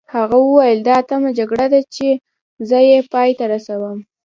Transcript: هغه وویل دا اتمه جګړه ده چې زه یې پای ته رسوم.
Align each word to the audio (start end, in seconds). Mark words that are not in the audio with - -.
هغه 0.15 0.37
وویل 0.41 0.79
دا 0.87 0.93
اتمه 1.01 1.29
جګړه 1.39 1.65
ده 1.73 1.79
چې 1.95 2.07
زه 2.69 2.77
یې 2.89 2.99
پای 3.11 3.29
ته 3.37 3.45
رسوم. 3.51 3.97